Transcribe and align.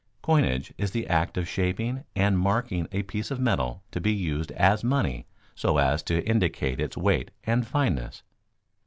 _Coinage 0.23 0.71
is 0.79 0.89
the 0.89 1.05
act 1.05 1.37
of 1.37 1.47
shaping 1.47 2.05
and 2.15 2.39
marking 2.39 2.87
a 2.91 3.03
piece 3.03 3.29
of 3.29 3.39
metal 3.39 3.83
to 3.91 4.01
be 4.01 4.11
used 4.11 4.51
as 4.53 4.83
money 4.83 5.27
so 5.53 5.77
as 5.77 6.01
to 6.01 6.27
indicate 6.27 6.79
its 6.79 6.97
weight 6.97 7.29
and 7.43 7.67
fineness. 7.67 8.23